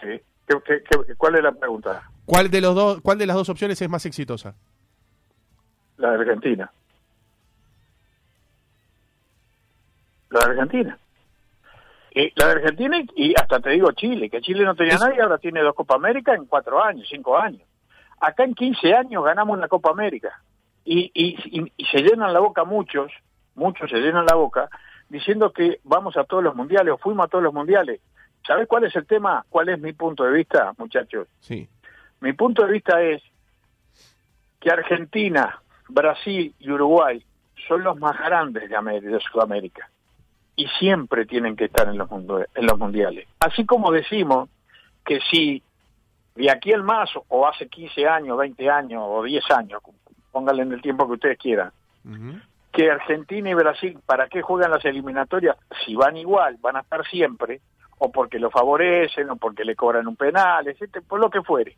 Sí. 0.01 0.09
¿Qué, 0.47 0.57
qué- 0.67 0.83
qué- 1.07 1.15
cuál 1.17 1.37
es 1.37 1.43
la 1.45 1.53
pregunta? 1.53 2.03
¿Cuál 2.25 2.51
de 2.51 2.61
los 2.61 2.75
dos, 2.75 3.01
cuál 3.03 3.19
de 3.19 3.27
las 3.27 3.37
dos 3.37 3.49
opciones 3.49 3.81
es 3.81 3.89
más 3.89 4.05
exitosa? 4.07 4.55
La 5.99 6.11
de 6.13 6.19
Argentina. 6.21 6.71
La 10.31 10.41
de 10.41 10.47
Argentina. 10.53 10.99
Y 12.13 12.33
la 12.35 12.47
de 12.47 12.53
Argentina 12.53 13.01
y, 13.15 13.35
hasta 13.41 13.61
te 13.61 13.71
digo 13.71 13.93
Chile, 13.93 14.29
que 14.31 14.41
Chile 14.41 14.65
no 14.65 14.75
tenía 14.75 14.95
Es- 14.95 15.01
nadie, 15.01 15.21
ahora 15.23 15.39
tiene 15.39 15.61
dos 15.63 15.75
Copa 15.75 15.95
América 15.95 16.35
en 16.35 16.47
cuatro 16.47 16.83
años, 16.83 17.07
cinco 17.09 17.39
años. 17.39 17.63
Acá 18.21 18.45
en 18.45 18.55
15 18.55 18.95
años 18.95 19.25
ganamos 19.25 19.57
una 19.57 19.69
Copa 19.69 19.91
América. 19.91 20.43
Y, 20.85 21.11
y, 21.15 21.37
y- 21.61 21.73
y 21.77 21.85
se 21.87 21.99
llenan 22.03 22.33
la 22.33 22.41
boca 22.41 22.65
muchos, 22.65 23.13
muchos 23.55 23.89
se 23.91 23.99
llenan 23.99 24.27
la 24.27 24.35
boca, 24.35 24.69
diciendo 25.09 25.53
que 25.53 25.79
vamos 25.85 26.17
a 26.17 26.25
todos 26.25 26.43
los 26.43 26.55
mundiales 26.55 26.93
o 26.95 26.99
fuimos 26.99 27.27
a 27.27 27.29
todos 27.29 27.45
los 27.45 27.55
mundiales. 27.55 28.01
¿Sabes 28.47 28.67
cuál 28.67 28.85
es 28.85 28.97
el 28.97 29.07
tema? 29.07 29.45
¿Cuál 29.49 29.69
es 29.69 29.79
mi 29.81 29.93
punto 29.93 30.25
de 30.25 30.33
vista, 30.33 30.73
muchachos? 30.79 31.29
Sí. 31.41 31.69
Mi 32.21 32.33
punto 32.33 32.67
de 32.67 32.73
vista 32.73 33.01
es 33.03 33.23
que 34.59 34.71
Argentina, 34.71 35.61
Brasil 35.89 36.55
y 36.59 36.71
Uruguay 36.71 37.25
son 37.69 37.83
los 37.85 37.99
más 37.99 38.19
grandes 38.19 38.69
de, 38.69 38.77
América, 38.77 39.11
de 39.13 39.21
Sudamérica 39.21 39.91
y 40.63 40.67
siempre 40.79 41.25
tienen 41.27 41.57
que 41.57 41.65
estar 41.67 41.89
en 41.89 41.97
los, 41.97 42.11
mundo- 42.11 42.45
en 42.55 42.67
los 42.67 42.79
mundiales. 42.79 43.27
Así 43.41 43.65
como 43.65 43.91
decimos 43.91 44.49
que 45.05 45.19
si 45.31 45.63
de 46.35 46.51
aquí 46.51 46.73
al 46.73 46.83
más 46.83 47.09
o 47.29 47.47
hace 47.47 47.67
15 47.69 48.07
años, 48.07 48.37
20 48.37 48.69
años 48.69 49.03
o 49.07 49.23
10 49.23 49.43
años, 49.53 49.81
pónganle 50.31 50.63
en 50.63 50.73
el 50.73 50.83
tiempo 50.83 51.07
que 51.07 51.15
ustedes 51.15 51.39
quieran, 51.39 51.73
que 52.73 52.91
Argentina 52.91 53.49
y 53.51 53.55
Brasil, 53.55 53.99
¿para 54.05 54.29
qué 54.29 54.43
juegan 54.43 54.71
las 54.71 54.85
eliminatorias? 54.85 55.57
Si 55.85 55.95
van 55.95 56.17
igual, 56.17 56.57
van 56.61 56.77
a 56.77 56.81
estar 56.81 57.05
siempre, 57.07 57.61
o 57.99 58.13
porque 58.13 58.39
lo 58.39 58.51
favorecen, 58.51 59.29
o 59.31 59.37
porque 59.37 59.65
le 59.65 59.75
cobran 59.77 60.07
un 60.07 60.17
penal, 60.17 60.69
etcétera, 60.69 61.05
por 61.09 61.21
lo 61.21 61.31
que 61.31 61.43
fuere. 61.43 61.77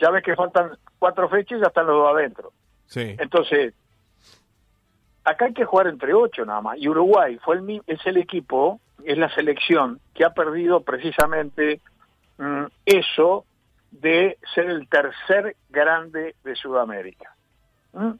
Ya 0.00 0.10
ves 0.10 0.22
que 0.24 0.34
faltan 0.36 0.70
cuatro 0.98 1.28
fechas 1.28 1.58
y 1.58 1.60
ya 1.60 1.68
están 1.68 1.86
los 1.86 1.96
dos 1.96 2.14
adentro. 2.16 2.52
Sí. 2.86 3.14
Entonces, 3.18 3.74
acá 5.24 5.46
hay 5.46 5.54
que 5.54 5.64
jugar 5.64 5.86
entre 5.86 6.14
ocho 6.14 6.44
nada 6.44 6.60
más. 6.60 6.78
Y 6.78 6.88
Uruguay 6.88 7.38
fue 7.44 7.56
el, 7.56 7.82
es 7.86 8.04
el 8.06 8.16
equipo, 8.16 8.80
es 9.04 9.18
la 9.18 9.32
selección 9.34 10.00
que 10.14 10.24
ha 10.24 10.30
perdido 10.30 10.80
precisamente 10.82 11.80
mm, 12.38 12.64
eso 12.86 13.44
de 13.90 14.38
ser 14.54 14.66
el 14.70 14.88
tercer 14.88 15.56
grande 15.70 16.34
de 16.44 16.54
Sudamérica. 16.56 17.34
¿Mm? 17.92 18.12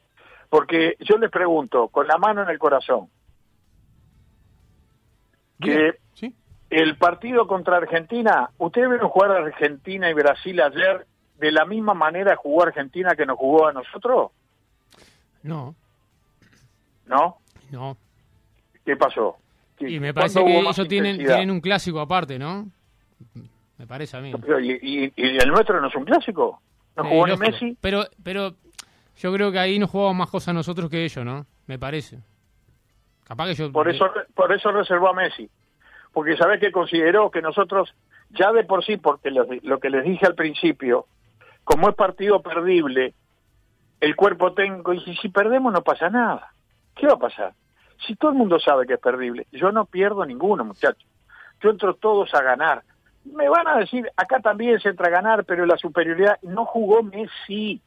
Porque 0.49 0.95
yo 0.99 1.17
les 1.17 1.31
pregunto, 1.31 1.87
con 1.87 2.07
la 2.07 2.17
mano 2.17 2.43
en 2.43 2.49
el 2.49 2.59
corazón, 2.59 3.09
Bien. 5.57 5.77
que 5.93 5.99
Sí. 6.13 6.35
el 6.69 6.95
partido 6.97 7.47
contra 7.47 7.77
Argentina, 7.77 8.49
¿ustedes 8.59 8.89
vieron 8.89 9.09
jugar 9.09 9.31
a 9.31 9.37
Argentina 9.37 10.09
y 10.09 10.13
Brasil 10.13 10.61
ayer 10.61 11.07
de 11.39 11.51
la 11.51 11.65
misma 11.65 11.93
manera 11.95 12.35
jugó 12.35 12.63
Argentina 12.63 13.15
que 13.15 13.25
nos 13.25 13.37
jugó 13.37 13.67
a 13.67 13.73
nosotros? 13.73 14.31
No, 15.41 15.75
¿No? 17.05 17.37
no. 17.71 17.97
¿Qué 18.85 18.95
pasó? 18.97 19.37
¿Qué- 19.77 19.89
Y 19.89 19.99
me 19.99 20.13
parece 20.13 20.43
que 20.43 20.59
ellos 20.59 20.87
tienen, 20.87 21.17
tienen 21.17 21.51
un 21.51 21.61
clásico 21.61 21.99
aparte, 21.99 22.37
¿no? 22.39 22.67
Me 23.77 23.87
parece 23.87 24.17
a 24.17 24.21
mí. 24.21 24.31
Pero, 24.41 24.59
¿y, 24.59 24.71
y- 24.81 25.13
y 25.15 25.37
el 25.37 25.49
nuestro 25.49 25.79
no 25.81 25.87
es 25.87 25.95
un 25.95 26.05
clásico? 26.05 26.61
¿No 26.95 27.03
jugó 27.05 27.27
ni. 27.27 27.37
Messi? 27.37 27.77
Pero, 27.81 28.03
pero 28.23 28.53
yo 29.17 29.33
creo 29.33 29.51
que 29.51 29.59
ahí 29.59 29.79
nos 29.79 29.89
jugamos 29.89 30.15
más 30.15 30.29
cosas 30.29 30.53
nosotros 30.53 30.89
que 30.89 31.03
ellos, 31.03 31.25
¿no? 31.25 31.45
Me 31.67 31.79
parece. 31.79 32.19
Capaz 33.23 33.47
que 33.47 33.55
yo... 33.55 33.71
Por 33.71 33.89
eso, 33.89 34.05
por 34.35 34.51
eso 34.53 34.71
reservó 34.71 35.09
a 35.09 35.13
Messi. 35.13 35.49
Porque 36.11 36.37
sabés 36.37 36.59
que 36.59 36.71
consideró 36.71 37.31
que 37.31 37.41
nosotros, 37.41 37.93
ya 38.29 38.51
de 38.51 38.63
por 38.63 38.85
sí, 38.85 38.97
porque 38.97 39.31
lo, 39.31 39.47
lo 39.63 39.79
que 39.79 39.89
les 39.89 40.03
dije 40.03 40.25
al 40.27 40.35
principio, 40.35 41.07
como 41.63 41.89
es 41.89 41.95
partido 41.95 42.41
perdible, 42.41 43.13
el 44.01 44.15
cuerpo 44.15 44.53
técnico 44.53 44.91
dice, 44.91 45.15
si 45.21 45.29
perdemos 45.29 45.73
no 45.73 45.81
pasa 45.81 46.09
nada. 46.09 46.52
¿Qué 46.95 47.07
va 47.07 47.13
a 47.13 47.17
pasar? 47.17 47.53
Si 48.05 48.15
todo 48.15 48.31
el 48.31 48.37
mundo 48.37 48.59
sabe 48.59 48.85
que 48.85 48.93
es 48.95 48.99
perdible, 48.99 49.47
yo 49.51 49.71
no 49.71 49.85
pierdo 49.85 50.25
ninguno, 50.25 50.63
muchachos. 50.65 51.07
Yo 51.61 51.69
entro 51.69 51.93
todos 51.95 52.33
a 52.33 52.41
ganar. 52.41 52.83
me 53.25 53.47
van 53.47 53.67
a 53.67 53.77
decir, 53.77 54.09
acá 54.17 54.39
también 54.41 54.79
se 54.81 54.89
entra 54.89 55.07
a 55.07 55.11
ganar, 55.11 55.45
pero 55.45 55.65
la 55.65 55.77
superioridad 55.77 56.37
no 56.41 56.65
jugó 56.65 57.01
Messi. 57.03 57.81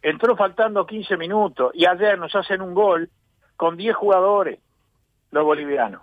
Entró 0.00 0.36
faltando 0.36 0.84
15 0.86 1.16
minutos 1.16 1.70
y 1.74 1.86
ayer 1.86 2.18
nos 2.18 2.34
hacen 2.34 2.60
un 2.60 2.74
gol 2.74 3.08
con 3.56 3.76
10 3.76 3.94
jugadores, 3.94 4.58
los 5.30 5.44
bolivianos. 5.44 6.02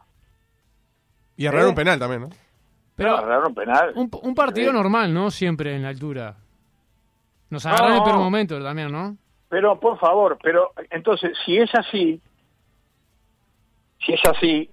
Y 1.35 1.45
erraron 1.45 1.67
¿Eh? 1.67 1.69
un 1.69 1.75
penal 1.75 1.99
también, 1.99 2.21
¿no? 2.23 2.29
Pero 2.95 3.09
No, 3.11 3.17
agarraron 3.17 3.53
penal. 3.55 3.91
un, 3.95 4.09
un 4.23 4.35
partido 4.35 4.71
normal, 4.73 5.13
¿no? 5.13 5.31
Siempre 5.31 5.75
en 5.75 5.83
la 5.83 5.89
altura. 5.89 6.35
Nos 7.49 7.65
agarraron 7.65 7.91
en 7.91 7.97
el 7.97 7.99
No. 7.99 8.05
peor 8.05 8.17
momento 8.19 8.61
también, 8.63 8.91
¿no? 8.91 9.17
Pero 9.49 9.79
por 9.79 9.97
favor, 9.99 10.37
pero 10.41 10.71
entonces, 10.91 11.37
si 11.43 11.57
es 11.57 11.73
así, 11.73 12.21
si 14.05 14.13
es 14.13 14.21
así, 14.25 14.69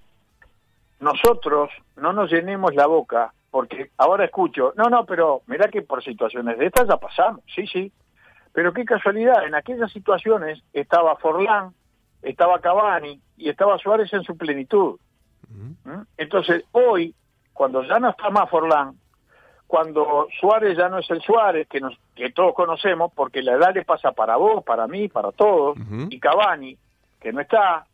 nosotros 1.00 1.70
no 1.96 2.12
nos 2.12 2.30
llenemos 2.30 2.74
la 2.74 2.86
boca, 2.86 3.32
porque 3.50 3.90
ahora 3.96 4.26
escucho, 4.26 4.74
no, 4.76 4.84
no, 4.84 5.06
pero 5.06 5.42
mirá 5.46 5.68
que 5.68 5.82
por 5.82 6.04
situaciones 6.04 6.58
de 6.58 6.66
estas 6.66 6.88
ya 6.88 6.98
pasamos, 6.98 7.42
sí, 7.54 7.66
sí, 7.66 7.90
pero 8.52 8.72
qué 8.72 8.84
casualidad, 8.84 9.44
en 9.44 9.54
aquellas 9.54 9.90
situaciones 9.92 10.62
estaba 10.72 11.16
Forlán, 11.16 11.74
estaba 12.22 12.60
Cavani 12.60 13.20
y 13.36 13.48
estaba 13.48 13.78
Suárez 13.78 14.12
en 14.12 14.22
su 14.22 14.36
plenitud. 14.36 14.98
¿Mm? 15.84 16.02
Entonces, 16.16 16.64
hoy, 16.72 17.14
cuando 17.52 17.82
ya 17.82 17.98
no 17.98 18.10
está 18.10 18.30
más 18.30 18.48
Forlán, 18.48 18.96
cuando 19.66 20.28
Suárez 20.40 20.76
ya 20.76 20.88
no 20.88 20.98
es 20.98 21.10
el 21.10 21.20
Suárez 21.22 21.66
que, 21.68 21.80
nos, 21.80 21.98
que 22.14 22.30
todos 22.30 22.54
conocemos, 22.54 23.12
porque 23.14 23.42
la 23.42 23.54
edad 23.54 23.74
le 23.74 23.84
pasa 23.84 24.12
para 24.12 24.36
vos, 24.36 24.64
para 24.64 24.86
mí, 24.86 25.08
para 25.08 25.32
todos, 25.32 25.76
y 26.08 26.20
Cavani, 26.20 26.76
que 27.20 27.32
no 27.32 27.40
está, 27.40 27.84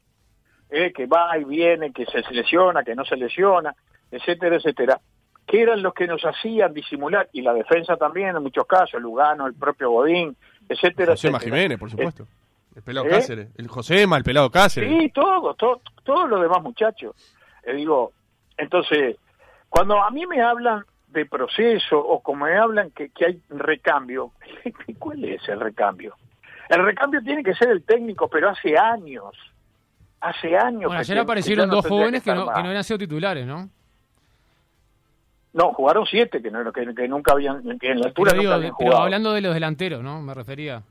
eh, 0.70 0.92
que 0.92 1.06
va 1.06 1.36
y 1.38 1.44
viene, 1.44 1.92
que 1.92 2.04
se 2.06 2.20
lesiona, 2.30 2.82
que 2.82 2.94
no 2.94 3.04
se 3.04 3.16
lesiona, 3.16 3.74
etcétera, 4.10 4.56
etcétera, 4.56 5.00
que 5.46 5.62
eran 5.62 5.82
los 5.82 5.94
que 5.94 6.06
nos 6.06 6.22
hacían 6.22 6.74
disimular, 6.74 7.28
y 7.32 7.40
la 7.40 7.54
defensa 7.54 7.96
también 7.96 8.36
en 8.36 8.42
muchos 8.42 8.66
casos, 8.66 9.00
Lugano, 9.00 9.46
el 9.46 9.54
propio 9.54 9.90
Godín, 9.90 10.36
etcétera, 10.68 11.12
José 11.12 11.28
etcétera. 11.28 11.40
Jiménez, 11.40 11.78
por 11.78 11.90
supuesto. 11.90 12.26
El 12.74 12.82
pelado 12.82 13.06
¿Eh? 13.06 13.10
Cáceres. 13.10 13.48
El 13.56 13.68
Josema, 13.68 14.16
el 14.16 14.24
pelado 14.24 14.50
Cáceres. 14.50 14.90
Sí, 14.90 15.10
todo, 15.10 15.54
todo, 15.54 15.80
todos 16.04 16.28
los 16.28 16.40
demás 16.40 16.62
muchachos. 16.62 17.14
Eh, 17.64 17.74
digo, 17.74 18.12
entonces, 18.56 19.16
cuando 19.68 20.02
a 20.02 20.10
mí 20.10 20.26
me 20.26 20.40
hablan 20.40 20.84
de 21.12 21.26
proceso 21.26 21.98
o 21.98 22.20
como 22.20 22.46
me 22.46 22.56
hablan 22.56 22.90
que, 22.90 23.10
que 23.10 23.26
hay 23.26 23.40
recambio, 23.50 24.32
¿cuál 24.98 25.24
es 25.24 25.46
el 25.48 25.60
recambio? 25.60 26.14
El 26.68 26.84
recambio 26.84 27.20
tiene 27.22 27.42
que 27.42 27.54
ser 27.54 27.68
el 27.70 27.82
técnico, 27.82 28.28
pero 28.28 28.48
hace 28.50 28.76
años. 28.78 29.34
Hace 30.20 30.56
años. 30.56 30.84
Bueno, 30.86 31.00
ayer 31.00 31.16
que 31.16 31.20
aparecieron 31.20 31.68
dos 31.68 31.86
jóvenes 31.86 32.22
que 32.22 32.32
no, 32.34 32.44
no 32.46 32.50
habían 32.52 32.84
sido 32.84 32.98
titulares, 32.98 33.46
¿no? 33.46 33.68
No, 35.52 35.72
jugaron 35.74 36.06
siete, 36.06 36.40
que, 36.40 36.50
no, 36.50 36.72
que, 36.72 37.08
nunca 37.08 37.32
habían, 37.32 37.78
que 37.78 37.90
en 37.90 38.00
la 38.00 38.06
altura 38.06 38.30
Pero, 38.34 38.56
nunca 38.58 38.74
pero 38.78 38.96
hablando 38.96 39.32
de 39.34 39.42
los 39.42 39.52
delanteros, 39.52 40.02
¿no? 40.02 40.22
Me 40.22 40.32
refería. 40.32 40.82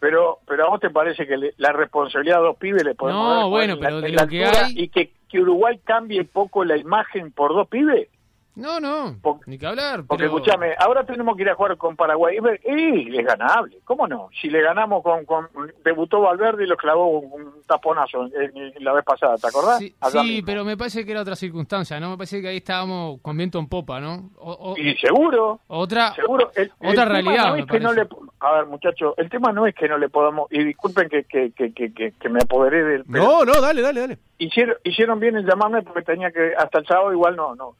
Pero, 0.00 0.38
pero 0.46 0.66
a 0.66 0.70
vos 0.70 0.80
te 0.80 0.88
parece 0.90 1.26
que 1.26 1.36
le- 1.36 1.54
la 1.58 1.72
responsabilidad 1.72 2.38
a 2.38 2.42
dos 2.42 2.56
pibes 2.56 2.84
le 2.84 2.94
podemos 2.94 3.22
No, 3.22 3.34
dar 3.40 3.48
bueno, 3.50 3.74
en 3.74 3.80
pero 3.80 3.96
la- 3.96 4.00
de 4.00 4.08
lo 4.10 4.26
que 4.28 4.44
hay- 4.46 4.72
y 4.76 4.88
que, 4.88 5.10
que 5.28 5.40
Uruguay 5.40 5.78
cambie 5.84 6.24
poco 6.24 6.64
la 6.64 6.76
imagen 6.78 7.32
por 7.32 7.52
dos 7.52 7.68
pibes. 7.68 8.08
No, 8.58 8.80
no, 8.80 9.16
Por- 9.22 9.46
ni 9.46 9.56
que 9.58 9.66
hablar. 9.66 10.04
Porque 10.06 10.24
pero... 10.24 10.36
escúchame, 10.36 10.74
ahora 10.78 11.04
tenemos 11.04 11.36
que 11.36 11.42
ir 11.42 11.50
a 11.50 11.54
jugar 11.54 11.76
con 11.76 11.96
Paraguay. 11.96 12.38
Y, 12.66 13.16
es 13.18 13.24
ganable, 13.26 13.78
¿cómo 13.84 14.06
no? 14.08 14.28
Si 14.40 14.50
le 14.50 14.60
ganamos 14.60 15.02
con, 15.02 15.24
con 15.24 15.48
debutó 15.84 16.20
Valverde 16.20 16.64
y 16.64 16.66
lo 16.66 16.76
clavó 16.76 17.20
un, 17.20 17.62
taponazo 17.66 18.24
en- 18.26 18.56
en 18.76 18.84
la 18.84 18.92
vez 18.94 19.04
pasada, 19.04 19.36
¿te 19.36 19.46
acordás? 19.46 19.78
Sí, 19.78 20.42
pero 20.44 20.64
me 20.64 20.76
parece 20.76 21.04
que 21.04 21.12
era 21.12 21.20
otra 21.22 21.36
circunstancia, 21.36 22.00
¿no? 22.00 22.10
Me 22.10 22.16
parece 22.16 22.40
que 22.42 22.48
ahí 22.48 22.56
estábamos 22.58 23.20
con 23.20 23.36
viento 23.36 23.58
en 23.58 23.68
popa, 23.68 24.00
¿no? 24.00 24.30
O- 24.38 24.72
o- 24.72 24.76
Y 24.78 24.94
seguro, 24.96 25.60
otra 25.68 26.12
seguro. 26.14 26.50
El, 26.54 26.72
otra 26.84 27.04
realidad, 27.04 27.48
no 27.48 27.52
me 27.54 27.60
es 27.60 27.66
que 27.66 27.80
no 27.80 27.90
parece. 27.90 28.08
le, 28.10 28.20
a 28.40 28.52
ver, 28.54 28.66
muchachos, 28.66 29.14
el 29.18 29.28
tema 29.30 29.52
no 29.52 29.66
es 29.66 29.74
que 29.74 29.86
no 29.88 29.98
le 29.98 30.08
podamos, 30.08 30.50
y 30.50 30.64
disculpen 30.64 31.08
que, 31.08 31.24
que, 31.24 31.52
que, 31.52 31.72
que, 31.72 31.92
que- 31.92 32.12
que 32.12 32.28
me 32.28 32.40
apoderé 32.40 32.82
del... 32.84 33.04
pero 33.04 33.22
No, 33.24 33.44
no, 33.44 33.60
dale, 33.60 33.82
dale, 33.82 34.00
dale. 34.00 34.18
hicieron, 34.38 34.76
hicieron 34.84 35.20
bien 35.20 35.36
en 35.36 35.46
llamarme 35.46 35.82
porque 35.82 36.02
tenía 36.02 36.30
que, 36.30 36.54
hasta 36.56 36.78
el 36.78 36.86
sábado 36.86 37.12
igual 37.12 37.36
no, 37.36 37.54
no, 37.54 37.74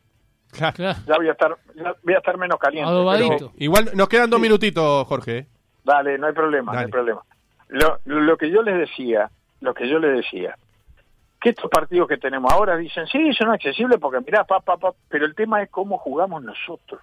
Claro. 0.51 0.77
Claro. 0.77 0.99
ya 1.07 1.17
voy 1.17 1.29
a 1.29 1.33
estar, 1.33 1.57
ya 1.75 1.95
voy 2.03 2.15
a 2.15 2.19
estar 2.19 2.39
menos 2.39 2.59
caliente. 2.59 2.91
Pero- 3.39 3.53
Igual 3.59 3.91
nos 3.95 4.09
quedan 4.09 4.31
dos 4.31 4.41
minutitos, 4.41 5.07
Jorge. 5.07 5.39
¿eh? 5.39 5.47
Dale, 5.85 6.19
no 6.19 6.27
hay 6.27 6.33
problema, 6.33 6.73
no 6.73 6.77
Dale. 6.77 6.87
hay 6.87 6.91
problema. 6.93 7.21
Lo, 7.69 7.99
lo 8.05 8.37
que 8.37 8.51
yo 8.51 8.63
les 8.63 8.79
decía, 8.79 9.31
lo 9.61 9.75
que 9.75 9.89
yo 9.89 9.99
les 9.99 10.17
decía, 10.17 10.57
que 11.41 11.51
estos 11.51 11.71
partidos 11.71 12.09
que 12.09 12.17
tenemos 12.17 12.53
ahora 12.53 12.77
dicen, 12.77 13.07
sí, 13.07 13.33
son 13.35 13.51
accesibles 13.51 13.99
porque 14.01 14.19
mirá, 14.25 14.45
pa, 14.45 14.61
pa, 14.61 14.77
pa, 14.77 14.93
pero 15.09 15.25
el 15.27 15.35
tema 15.35 15.63
es 15.63 15.71
cómo 15.71 15.99
jugamos 15.99 16.43
nosotros. 16.43 17.01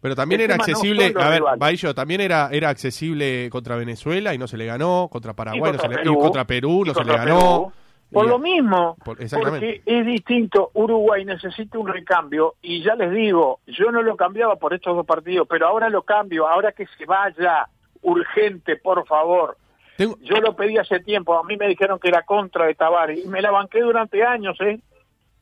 Pero 0.00 0.14
también 0.14 0.40
El 0.42 0.46
era 0.46 0.56
no 0.56 0.62
accesible, 0.62 1.14
a 1.18 1.28
ver. 1.30 1.42
Baillo, 1.58 1.94
también 1.94 2.20
era, 2.20 2.48
era 2.52 2.68
accesible 2.68 3.48
contra 3.50 3.74
Venezuela 3.76 4.34
y 4.34 4.38
no 4.38 4.46
se 4.46 4.56
le 4.56 4.66
ganó, 4.66 5.08
contra 5.10 5.32
Paraguay 5.32 5.58
Y 5.58 5.62
no 5.62 5.70
contra 5.70 5.88
se 5.88 5.94
le 5.94 5.96
Perú, 6.02 6.14
y 6.18 6.20
contra 6.22 6.44
Perú 6.44 6.82
y 6.84 6.88
no 6.88 6.94
se 6.94 7.04
le 7.04 7.16
ganó. 7.16 7.38
Perú. 7.38 7.72
Por 8.14 8.26
lo 8.28 8.38
mismo, 8.38 8.96
Por- 9.04 9.18
porque 9.42 9.82
es 9.84 10.06
distinto, 10.06 10.70
Uruguay 10.74 11.24
necesita 11.24 11.78
un 11.78 11.88
recambio 11.88 12.54
y 12.62 12.82
ya 12.82 12.94
les 12.94 13.10
digo, 13.10 13.60
yo 13.66 13.90
no 13.90 14.00
lo 14.02 14.16
cambiaba 14.16 14.56
por 14.56 14.72
estos 14.72 14.96
dos 14.96 15.04
partidos, 15.04 15.46
pero 15.50 15.66
ahora 15.66 15.88
lo 15.90 16.02
cambio, 16.02 16.46
ahora 16.48 16.72
que 16.72 16.86
se 16.96 17.04
vaya 17.04 17.68
urgente, 18.02 18.76
por 18.76 19.06
favor. 19.06 19.56
Tengo- 19.96 20.16
Yo 20.22 20.36
lo 20.40 20.56
pedí 20.56 20.76
hace 20.78 21.00
tiempo, 21.00 21.38
a 21.38 21.44
mí 21.44 21.56
me 21.56 21.68
dijeron 21.68 21.98
que 21.98 22.08
era 22.08 22.22
contra 22.22 22.66
de 22.66 22.74
Tavares 22.74 23.24
y 23.24 23.28
me 23.28 23.40
la 23.42 23.50
banqué 23.50 23.80
durante 23.80 24.24
años, 24.24 24.56
¿eh? 24.60 24.80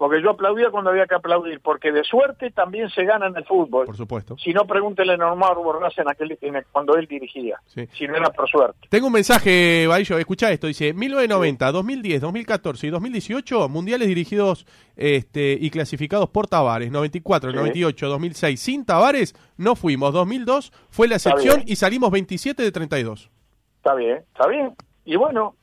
Porque 0.03 0.21
yo 0.21 0.31
aplaudía 0.31 0.69
cuando 0.73 0.91
había 0.91 1.07
que 1.07 1.15
aplaudir, 1.15 1.61
porque 1.61 1.93
de 1.93 2.03
suerte 2.03 2.51
también 2.51 2.91
se 2.91 3.05
gana 3.05 3.29
en 3.29 3.37
el 3.37 3.45
fútbol. 3.45 3.87
por 3.87 3.97
supuesto. 3.97 4.37
Si 4.37 4.53
no, 4.53 4.67
pregúntele 4.67 5.13
a 5.13 5.17
Normal 5.17 5.55
Borras 5.55 5.97
en 5.97 6.09
aquel, 6.09 6.37
en 6.41 6.57
el- 6.57 6.65
cuando 6.73 6.97
él 6.97 7.07
dirigía, 7.07 7.61
Sí. 7.67 7.87
si 7.97 8.09
no 8.09 8.17
era 8.17 8.29
por 8.31 8.49
suerte. 8.51 8.89
Tengo 8.89 9.07
un 9.07 9.13
mensaje, 9.13 9.87
Baillo, 9.87 10.19
escucha 10.19 10.51
esto, 10.51 10.67
dice 10.67 10.93
1990, 10.93 11.71
2010, 11.71 12.21
2014 12.21 12.89
y 12.89 12.91
2018 12.91 13.69
mundiales 13.69 14.09
dirigidos 14.09 14.67
este, 14.97 15.57
y 15.61 15.71
clasificados 15.71 16.29
por 16.31 16.49
Tavares, 16.49 16.91
94, 16.91 17.51
Sí. 17.53 17.57
98, 17.57 18.09
2006 18.09 18.59
sin 18.61 18.85
Tavares 18.85 19.37
no 19.57 19.77
fuimos, 19.77 20.13
2002 20.13 20.73
fue 20.91 21.07
la 21.07 21.15
excepción 21.15 21.63
y 21.65 21.77
salimos 21.77 22.11
27 22.11 22.61
de 22.65 22.73
32. 22.73 23.31
Está 23.77 23.95
bien, 23.95 24.17
está 24.33 24.49
bien. 24.49 24.75
Y 25.05 25.15
bueno, 25.15 25.55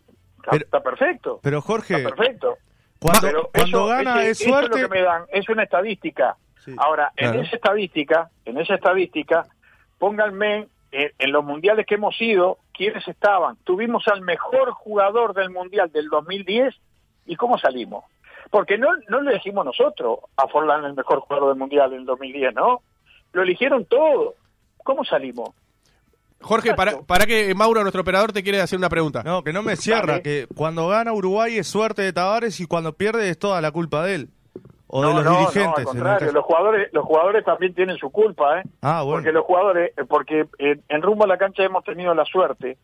Pero- 0.49 0.63
está 0.63 0.81
perfecto. 0.81 1.41
Pero 1.43 1.61
Jorge, 1.61 1.97
Está 1.97 2.15
perfecto. 2.15 2.55
Cuando, 2.99 3.21
Pero 3.21 3.49
cuando 3.53 3.77
eso- 3.79 3.85
gana 3.87 4.21
ese- 4.21 4.31
es 4.31 4.41
eso 4.41 4.49
suerte. 4.49 4.81
lo 4.81 4.89
que 4.89 4.95
me 4.95 5.01
dan, 5.01 5.23
es 5.29 5.47
una 5.49 5.63
estadística. 5.63 6.35
Sí. 6.65 6.75
Ahora, 6.77 7.11
en 7.15 7.39
esa 7.39 7.55
estadística, 7.55 8.29
en 8.45 8.57
esa 8.57 8.75
estadística, 8.75 9.45
pónganme 9.97 10.67
en, 10.91 11.11
en 11.17 11.31
los 11.31 11.43
mundiales 11.43 11.85
que 11.85 11.95
hemos 11.95 12.19
ido, 12.21 12.57
quiénes 12.73 13.07
estaban. 13.07 13.57
Tuvimos 13.63 14.07
al 14.07 14.21
mejor 14.21 14.71
jugador 14.71 15.33
del 15.33 15.49
mundial 15.49 15.91
del 15.91 16.09
2010 16.09 16.75
y 17.25 17.35
cómo 17.35 17.57
salimos. 17.57 18.03
Porque 18.49 18.77
no, 18.77 18.87
no 19.09 19.21
lo 19.21 19.29
elegimos 19.29 19.63
nosotros 19.65 20.19
a 20.35 20.47
Forlán 20.47 20.83
el 20.85 20.93
mejor 20.95 21.19
jugador 21.19 21.49
del 21.49 21.57
mundial 21.59 21.93
en 21.93 21.99
el 21.99 22.05
2010, 22.05 22.55
¿no? 22.55 22.81
Lo 23.33 23.43
eligieron 23.43 23.85
todos. 23.85 24.33
¿Cómo 24.83 25.05
salimos? 25.05 25.49
Jorge, 26.41 26.73
para, 26.73 27.01
para 27.01 27.25
que 27.25 27.53
Mauro, 27.53 27.81
nuestro 27.81 28.01
operador, 28.01 28.31
te 28.31 28.43
quiere 28.43 28.61
hacer 28.61 28.77
una 28.77 28.89
pregunta. 28.89 29.23
No, 29.23 29.43
que 29.43 29.53
no 29.53 29.61
me 29.61 29.75
cierra, 29.75 30.21
que 30.21 30.47
cuando 30.55 30.87
gana 30.87 31.11
Uruguay 31.13 31.57
es 31.57 31.67
suerte 31.67 32.01
de 32.01 32.13
Tavares 32.13 32.59
y 32.59 32.65
cuando 32.65 32.93
pierde 32.93 33.29
es 33.29 33.37
toda 33.37 33.61
la 33.61 33.71
culpa 33.71 34.05
de 34.05 34.15
él. 34.15 34.29
O 34.87 35.05
de 35.05 35.13
los 35.13 35.23
no, 35.23 35.31
dirigentes. 35.31 35.63
no, 35.65 35.75
al 35.77 35.85
contrario, 35.85 36.31
los 36.31 36.45
jugadores, 36.45 36.89
los 36.93 37.05
jugadores 37.05 37.45
también 37.45 37.75
tienen 37.75 37.97
su 37.97 38.09
culpa, 38.09 38.59
¿eh? 38.59 38.63
Ah, 38.81 39.03
bueno. 39.03 39.17
Porque 39.17 39.31
los 39.31 39.45
jugadores, 39.45 39.93
eh, 39.95 40.05
porque 40.07 40.47
eh, 40.57 40.79
en 40.89 41.01
rumbo 41.03 41.25
a 41.25 41.27
la 41.27 41.37
cancha 41.37 41.63
hemos 41.63 41.83
tenido 41.83 42.15
la 42.15 42.25
suerte 42.25 42.77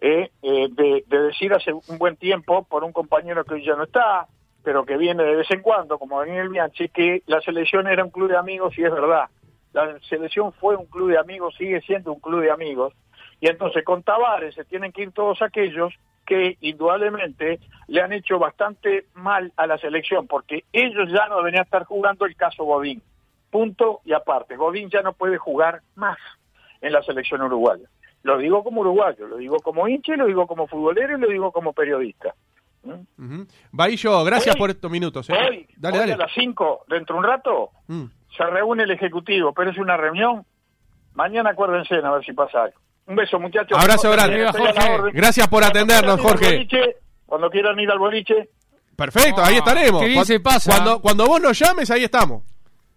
eh, 0.00 0.30
eh, 0.42 0.68
de, 0.70 1.04
de 1.06 1.18
decir 1.22 1.52
hace 1.52 1.72
un 1.72 1.98
buen 1.98 2.16
tiempo 2.16 2.62
por 2.64 2.84
un 2.84 2.92
compañero 2.92 3.44
que 3.44 3.54
hoy 3.54 3.64
ya 3.64 3.74
no 3.74 3.84
está, 3.84 4.28
pero 4.62 4.84
que 4.84 4.96
viene 4.96 5.24
de 5.24 5.36
vez 5.36 5.50
en 5.50 5.60
cuando, 5.60 5.98
como 5.98 6.20
Daniel 6.20 6.48
Bianchi, 6.48 6.88
que 6.88 7.22
la 7.26 7.40
selección 7.40 7.88
era 7.88 8.04
un 8.04 8.10
club 8.10 8.28
de 8.28 8.36
amigos 8.36 8.78
y 8.78 8.84
es 8.84 8.92
verdad. 8.92 9.24
La 9.72 9.98
selección 10.08 10.52
fue 10.54 10.76
un 10.76 10.86
club 10.86 11.10
de 11.10 11.18
amigos, 11.18 11.54
sigue 11.56 11.80
siendo 11.82 12.12
un 12.12 12.20
club 12.20 12.40
de 12.42 12.50
amigos. 12.50 12.92
Y 13.40 13.48
entonces 13.48 13.84
con 13.84 14.02
Tavares 14.02 14.54
se 14.54 14.64
tienen 14.64 14.92
que 14.92 15.02
ir 15.02 15.12
todos 15.12 15.40
aquellos 15.42 15.92
que 16.26 16.56
indudablemente 16.60 17.58
le 17.86 18.02
han 18.02 18.12
hecho 18.12 18.38
bastante 18.38 19.06
mal 19.14 19.52
a 19.56 19.66
la 19.66 19.78
selección, 19.78 20.26
porque 20.26 20.64
ellos 20.72 21.08
ya 21.10 21.26
no 21.28 21.38
deberían 21.38 21.64
estar 21.64 21.84
jugando 21.84 22.26
el 22.26 22.36
caso 22.36 22.64
Godín. 22.64 23.02
Punto 23.50 24.00
y 24.04 24.12
aparte. 24.12 24.56
Godín 24.56 24.90
ya 24.90 25.00
no 25.02 25.12
puede 25.14 25.38
jugar 25.38 25.80
más 25.94 26.18
en 26.80 26.92
la 26.92 27.02
selección 27.02 27.40
uruguaya. 27.42 27.88
Lo 28.24 28.36
digo 28.36 28.62
como 28.62 28.80
uruguayo, 28.82 29.26
lo 29.26 29.36
digo 29.38 29.56
como 29.60 29.88
hincha, 29.88 30.14
y 30.14 30.16
lo 30.18 30.26
digo 30.26 30.46
como 30.46 30.66
futbolero 30.66 31.16
y 31.16 31.20
lo 31.20 31.28
digo 31.28 31.50
como 31.52 31.72
periodista. 31.72 32.34
¿Mm? 32.82 32.90
Ujú. 32.92 33.46
Baillo, 33.72 34.24
gracias 34.24 34.54
Hoy- 34.54 34.58
por 34.58 34.70
estos 34.70 34.90
minutos. 34.90 35.30
¿eh? 35.30 35.32
Hoy, 35.32 35.66
dale, 35.76 35.94
hoy 35.96 36.00
dale. 36.00 36.12
a 36.14 36.16
las 36.18 36.32
5, 36.34 36.84
dentro 36.88 37.14
de 37.14 37.18
un 37.20 37.24
rato, 37.26 37.70
Mm. 37.86 38.04
Se 38.36 38.44
reúne 38.44 38.84
el 38.84 38.90
Ejecutivo, 38.90 39.52
pero 39.52 39.70
es 39.70 39.78
una 39.78 39.96
reunión. 39.96 40.44
Mañana 41.14 41.50
acuérdense 41.50 41.94
a 41.96 42.10
ver 42.12 42.24
si 42.24 42.32
pasa 42.32 42.64
algo. 42.64 42.78
Un 43.06 43.16
beso, 43.16 43.38
muchachos. 43.40 43.78
Abrazo 43.80 44.10
grande. 44.10 44.46
Jorge. 44.46 45.10
Gracias 45.12 45.48
por 45.48 45.60
Cuando 45.62 45.78
atendernos, 45.78 46.20
Jorge. 46.20 46.52
boliche, 46.56 46.96
Cuando 47.26 47.50
quieran 47.50 47.78
ir 47.80 47.90
al 47.90 47.98
boliche, 47.98 48.48
Perfecto, 48.96 49.40
Ah, 49.42 49.46
ahí 49.48 49.56
estaremos. 49.56 50.00
qué 50.00 50.08
bien 50.08 50.18
Cuan- 50.18 50.26
se 50.26 50.40
pasa. 50.40 50.72
Cuando, 50.72 51.00
cuando 51.00 51.26
vos 51.26 51.40
nos 51.40 51.56
llames, 51.58 51.88
ahí 51.90 52.02
estamos. 52.04 52.42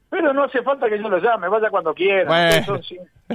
Pero 0.10 0.34
no 0.34 0.44
hace 0.46 0.62
falta 0.64 0.90
que 0.90 0.98
yo 1.00 1.08
lo 1.08 1.20
llame, 1.20 1.48
vaya 1.48 1.70
cuando 1.70 1.94
quiera. 1.94 2.26
Bueno. 2.28 2.66
Son, 2.66 2.82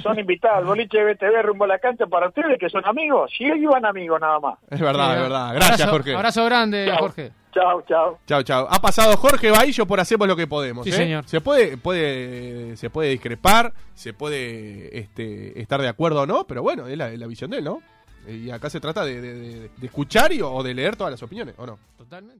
son 0.03 0.19
invitados. 0.19 0.67
Boliche 0.67 0.99
de 0.99 1.15
BTV 1.15 1.43
rumbo 1.43 1.65
a 1.65 1.69
la 1.69 1.79
cancha 1.79 2.07
para 2.07 2.29
ustedes 2.29 2.59
que 2.59 2.69
son 2.69 2.85
amigos. 2.85 3.31
Si 3.39 3.45
ellos 3.45 3.59
iban 3.59 3.87
amigos 3.87 4.21
nada 4.21 4.41
más. 4.41 4.59
Es 4.69 4.81
verdad, 4.81 5.15
es 5.17 5.23
verdad. 5.23 5.55
Gracias, 5.55 5.81
Abrazo- 5.83 5.91
Jorge. 5.93 6.15
Abrazo 6.17 6.45
grande, 6.45 6.87
Chao. 6.89 6.99
Jorge. 6.99 7.33
Chao, 7.57 7.83
chao. 7.89 8.19
Chao, 8.27 8.43
chao. 8.43 8.67
Ha 8.71 8.79
pasado 8.81 9.17
Jorge 9.17 9.51
Bahillo 9.51 9.87
por 9.87 9.99
Hacemos 9.99 10.29
lo 10.29 10.37
que 10.37 10.47
podemos. 10.47 10.85
Sí, 10.85 10.91
¿eh? 10.91 10.95
señor. 10.95 11.25
Se 11.27 11.41
puede, 11.41 11.79
puede, 11.79 12.77
se 12.77 12.91
puede 12.91 13.09
discrepar, 13.11 13.73
se 13.95 14.13
puede 14.13 14.99
este, 14.99 15.59
estar 15.61 15.81
de 15.81 15.89
acuerdo 15.89 16.21
o 16.23 16.27
no, 16.27 16.47
pero 16.47 16.63
bueno, 16.63 16.87
es 16.87 16.99
la, 16.99 17.11
es 17.11 17.19
la 17.19 17.27
visión 17.27 17.51
de 17.51 17.59
él, 17.59 17.65
¿no? 17.65 17.81
Y 18.29 18.51
acá 18.51 18.69
se 18.69 18.81
trata 18.81 19.05
de, 19.05 19.21
de- 19.21 19.35
de- 19.39 19.71
de 19.77 19.87
escuchar 19.87 20.33
y, 20.33 20.43
o 20.43 20.63
de 20.63 20.75
leer 20.75 20.97
todas 20.97 21.13
las 21.13 21.23
opiniones, 21.23 21.55
¿o 21.59 21.65
no? 21.65 21.79
Totalmente. 21.97 22.35